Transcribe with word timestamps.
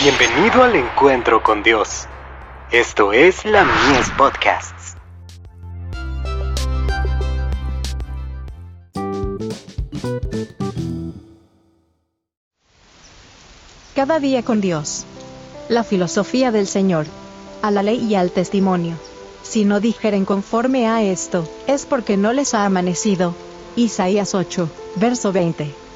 Bienvenido 0.00 0.62
al 0.62 0.76
encuentro 0.76 1.42
con 1.42 1.64
Dios. 1.64 2.06
Esto 2.70 3.12
es 3.12 3.44
la 3.44 3.64
Mies 3.64 4.08
Podcasts. 4.16 4.94
Cada 13.96 14.20
día 14.20 14.44
con 14.44 14.60
Dios. 14.60 15.04
La 15.68 15.82
filosofía 15.82 16.52
del 16.52 16.68
Señor. 16.68 17.06
A 17.60 17.72
la 17.72 17.82
ley 17.82 17.96
y 17.96 18.14
al 18.14 18.30
testimonio. 18.30 18.94
Si 19.42 19.64
no 19.64 19.80
dijeren 19.80 20.24
conforme 20.24 20.86
a 20.88 21.02
esto, 21.02 21.48
es 21.66 21.86
porque 21.86 22.16
no 22.16 22.32
les 22.32 22.54
ha 22.54 22.64
amanecido. 22.64 23.34
Isaías 23.74 24.36
8, 24.36 24.70
verso 24.94 25.32
20. 25.32 25.87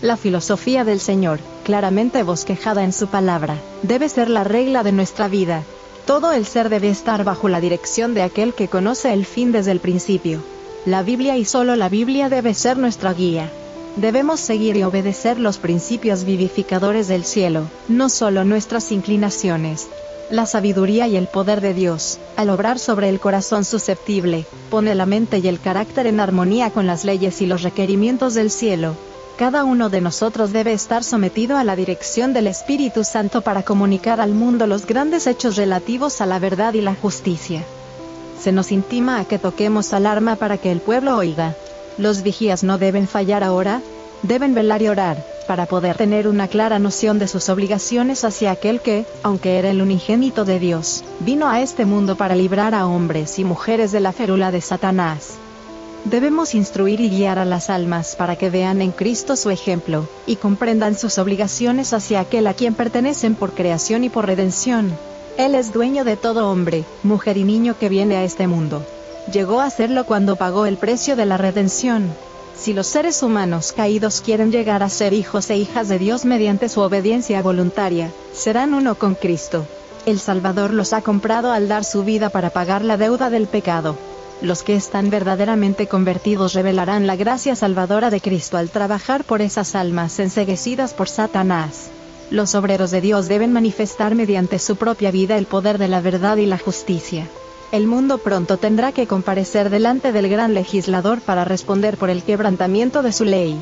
La 0.00 0.16
filosofía 0.16 0.84
del 0.84 1.00
Señor, 1.00 1.40
claramente 1.64 2.22
bosquejada 2.22 2.84
en 2.84 2.92
su 2.92 3.08
palabra, 3.08 3.56
debe 3.82 4.08
ser 4.08 4.30
la 4.30 4.44
regla 4.44 4.84
de 4.84 4.92
nuestra 4.92 5.26
vida. 5.26 5.64
Todo 6.06 6.30
el 6.30 6.46
ser 6.46 6.68
debe 6.68 6.88
estar 6.88 7.24
bajo 7.24 7.48
la 7.48 7.60
dirección 7.60 8.14
de 8.14 8.22
aquel 8.22 8.54
que 8.54 8.68
conoce 8.68 9.12
el 9.12 9.26
fin 9.26 9.50
desde 9.50 9.72
el 9.72 9.80
principio. 9.80 10.40
La 10.86 11.02
Biblia 11.02 11.36
y 11.36 11.44
solo 11.44 11.74
la 11.74 11.88
Biblia 11.88 12.28
debe 12.28 12.54
ser 12.54 12.78
nuestra 12.78 13.12
guía. 13.12 13.50
Debemos 13.96 14.38
seguir 14.38 14.76
y 14.76 14.84
obedecer 14.84 15.40
los 15.40 15.58
principios 15.58 16.22
vivificadores 16.22 17.08
del 17.08 17.24
cielo, 17.24 17.64
no 17.88 18.08
solo 18.08 18.44
nuestras 18.44 18.92
inclinaciones. 18.92 19.88
La 20.30 20.46
sabiduría 20.46 21.08
y 21.08 21.16
el 21.16 21.26
poder 21.26 21.60
de 21.60 21.74
Dios, 21.74 22.20
al 22.36 22.50
obrar 22.50 22.78
sobre 22.78 23.08
el 23.08 23.18
corazón 23.18 23.64
susceptible, 23.64 24.46
pone 24.70 24.94
la 24.94 25.06
mente 25.06 25.38
y 25.38 25.48
el 25.48 25.58
carácter 25.58 26.06
en 26.06 26.20
armonía 26.20 26.70
con 26.70 26.86
las 26.86 27.04
leyes 27.04 27.42
y 27.42 27.46
los 27.46 27.62
requerimientos 27.62 28.34
del 28.34 28.52
cielo, 28.52 28.94
cada 29.38 29.62
uno 29.62 29.88
de 29.88 30.00
nosotros 30.00 30.52
debe 30.52 30.72
estar 30.72 31.04
sometido 31.04 31.56
a 31.56 31.62
la 31.62 31.76
dirección 31.76 32.32
del 32.32 32.48
Espíritu 32.48 33.04
Santo 33.04 33.40
para 33.40 33.62
comunicar 33.62 34.20
al 34.20 34.32
mundo 34.32 34.66
los 34.66 34.84
grandes 34.84 35.28
hechos 35.28 35.54
relativos 35.54 36.20
a 36.20 36.26
la 36.26 36.40
verdad 36.40 36.74
y 36.74 36.80
la 36.80 36.96
justicia. 36.96 37.62
Se 38.40 38.50
nos 38.50 38.72
intima 38.72 39.20
a 39.20 39.24
que 39.26 39.38
toquemos 39.38 39.92
alarma 39.92 40.34
para 40.34 40.58
que 40.58 40.72
el 40.72 40.80
pueblo 40.80 41.16
oiga. 41.16 41.54
Los 41.98 42.22
vigías 42.22 42.64
no 42.64 42.78
deben 42.78 43.06
fallar 43.06 43.44
ahora, 43.44 43.80
deben 44.24 44.54
velar 44.54 44.82
y 44.82 44.88
orar, 44.88 45.24
para 45.46 45.66
poder 45.66 45.96
tener 45.96 46.26
una 46.26 46.48
clara 46.48 46.80
noción 46.80 47.20
de 47.20 47.28
sus 47.28 47.48
obligaciones 47.48 48.24
hacia 48.24 48.50
aquel 48.50 48.80
que, 48.80 49.06
aunque 49.22 49.60
era 49.60 49.70
el 49.70 49.80
unigénito 49.80 50.44
de 50.44 50.58
Dios, 50.58 51.04
vino 51.20 51.48
a 51.48 51.60
este 51.60 51.84
mundo 51.84 52.16
para 52.16 52.34
librar 52.34 52.74
a 52.74 52.88
hombres 52.88 53.38
y 53.38 53.44
mujeres 53.44 53.92
de 53.92 54.00
la 54.00 54.10
férula 54.10 54.50
de 54.50 54.60
Satanás. 54.60 55.38
Debemos 56.10 56.54
instruir 56.54 57.02
y 57.02 57.10
guiar 57.10 57.38
a 57.38 57.44
las 57.44 57.68
almas 57.68 58.16
para 58.16 58.36
que 58.36 58.48
vean 58.48 58.80
en 58.80 58.92
Cristo 58.92 59.36
su 59.36 59.50
ejemplo, 59.50 60.08
y 60.26 60.36
comprendan 60.36 60.96
sus 60.96 61.18
obligaciones 61.18 61.92
hacia 61.92 62.20
aquel 62.20 62.46
a 62.46 62.54
quien 62.54 62.72
pertenecen 62.72 63.34
por 63.34 63.52
creación 63.52 64.04
y 64.04 64.08
por 64.08 64.24
redención. 64.24 64.90
Él 65.36 65.54
es 65.54 65.70
dueño 65.70 66.04
de 66.04 66.16
todo 66.16 66.50
hombre, 66.50 66.84
mujer 67.02 67.36
y 67.36 67.44
niño 67.44 67.76
que 67.78 67.90
viene 67.90 68.16
a 68.16 68.24
este 68.24 68.46
mundo. 68.46 68.82
Llegó 69.30 69.60
a 69.60 69.68
serlo 69.68 70.06
cuando 70.06 70.36
pagó 70.36 70.64
el 70.64 70.78
precio 70.78 71.14
de 71.14 71.26
la 71.26 71.36
redención. 71.36 72.10
Si 72.58 72.72
los 72.72 72.86
seres 72.86 73.22
humanos 73.22 73.74
caídos 73.76 74.22
quieren 74.22 74.50
llegar 74.50 74.82
a 74.82 74.88
ser 74.88 75.12
hijos 75.12 75.50
e 75.50 75.58
hijas 75.58 75.90
de 75.90 75.98
Dios 75.98 76.24
mediante 76.24 76.70
su 76.70 76.80
obediencia 76.80 77.42
voluntaria, 77.42 78.10
serán 78.32 78.72
uno 78.72 78.94
con 78.94 79.14
Cristo. 79.14 79.66
El 80.06 80.18
Salvador 80.20 80.72
los 80.72 80.94
ha 80.94 81.02
comprado 81.02 81.52
al 81.52 81.68
dar 81.68 81.84
su 81.84 82.02
vida 82.02 82.30
para 82.30 82.48
pagar 82.48 82.82
la 82.82 82.96
deuda 82.96 83.28
del 83.28 83.46
pecado. 83.46 83.94
Los 84.40 84.62
que 84.62 84.76
están 84.76 85.10
verdaderamente 85.10 85.88
convertidos 85.88 86.54
revelarán 86.54 87.08
la 87.08 87.16
gracia 87.16 87.56
salvadora 87.56 88.08
de 88.08 88.20
Cristo 88.20 88.56
al 88.56 88.70
trabajar 88.70 89.24
por 89.24 89.42
esas 89.42 89.74
almas 89.74 90.20
enseguecidas 90.20 90.94
por 90.94 91.08
Satanás. 91.08 91.88
Los 92.30 92.54
obreros 92.54 92.92
de 92.92 93.00
Dios 93.00 93.26
deben 93.26 93.52
manifestar 93.52 94.14
mediante 94.14 94.60
su 94.60 94.76
propia 94.76 95.10
vida 95.10 95.36
el 95.38 95.46
poder 95.46 95.78
de 95.78 95.88
la 95.88 96.00
verdad 96.00 96.36
y 96.36 96.46
la 96.46 96.58
justicia. 96.58 97.26
El 97.72 97.86
mundo 97.86 98.18
pronto 98.18 98.58
tendrá 98.58 98.92
que 98.92 99.08
comparecer 99.08 99.70
delante 99.70 100.12
del 100.12 100.28
gran 100.28 100.54
legislador 100.54 101.20
para 101.20 101.44
responder 101.44 101.96
por 101.96 102.08
el 102.08 102.22
quebrantamiento 102.22 103.02
de 103.02 103.12
su 103.12 103.24
ley. 103.24 103.58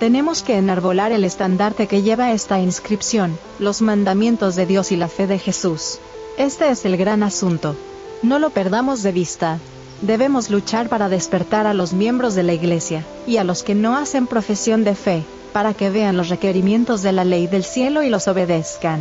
Tenemos 0.00 0.42
que 0.42 0.56
enarbolar 0.56 1.12
el 1.12 1.24
estandarte 1.24 1.86
que 1.86 2.02
lleva 2.02 2.32
esta 2.32 2.60
inscripción, 2.60 3.38
los 3.58 3.82
mandamientos 3.82 4.56
de 4.56 4.64
Dios 4.64 4.90
y 4.90 4.96
la 4.96 5.08
fe 5.08 5.26
de 5.26 5.38
Jesús. 5.38 5.98
Este 6.38 6.70
es 6.70 6.84
el 6.84 6.96
gran 6.96 7.22
asunto. 7.22 7.76
No 8.22 8.38
lo 8.38 8.50
perdamos 8.50 9.02
de 9.02 9.12
vista. 9.12 9.58
Debemos 10.02 10.48
luchar 10.48 10.88
para 10.88 11.08
despertar 11.08 11.66
a 11.66 11.74
los 11.74 11.92
miembros 11.92 12.34
de 12.34 12.44
la 12.44 12.52
Iglesia, 12.52 13.04
y 13.26 13.38
a 13.38 13.44
los 13.44 13.62
que 13.62 13.74
no 13.74 13.96
hacen 13.96 14.26
profesión 14.26 14.84
de 14.84 14.94
fe, 14.94 15.24
para 15.52 15.74
que 15.74 15.90
vean 15.90 16.16
los 16.16 16.28
requerimientos 16.28 17.02
de 17.02 17.12
la 17.12 17.24
ley 17.24 17.48
del 17.48 17.64
cielo 17.64 18.02
y 18.04 18.08
los 18.08 18.28
obedezcan. 18.28 19.00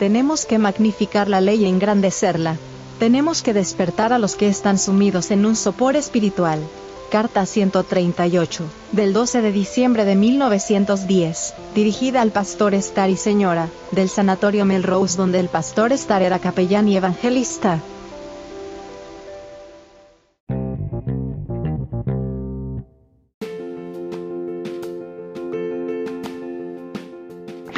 Tenemos 0.00 0.44
que 0.44 0.58
magnificar 0.58 1.28
la 1.28 1.40
ley 1.40 1.62
y 1.62 1.66
engrandecerla. 1.66 2.56
Tenemos 2.98 3.42
que 3.42 3.54
despertar 3.54 4.12
a 4.12 4.18
los 4.18 4.34
que 4.34 4.48
están 4.48 4.78
sumidos 4.78 5.30
en 5.30 5.46
un 5.46 5.54
sopor 5.54 5.94
espiritual. 5.94 6.58
Carta 7.10 7.44
138, 7.44 8.64
del 8.90 9.12
12 9.12 9.42
de 9.42 9.52
diciembre 9.52 10.04
de 10.04 10.16
1910, 10.16 11.54
dirigida 11.74 12.22
al 12.22 12.30
pastor 12.30 12.74
Star 12.74 13.10
y 13.10 13.16
señora, 13.16 13.68
del 13.90 14.08
Sanatorio 14.08 14.64
Melrose 14.64 15.18
donde 15.18 15.38
el 15.38 15.48
pastor 15.48 15.92
Star 15.92 16.22
era 16.22 16.38
capellán 16.38 16.88
y 16.88 16.96
evangelista. 16.96 17.80